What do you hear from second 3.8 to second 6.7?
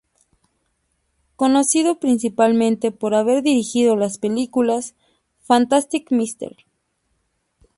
las películas: "Fantastic Mr.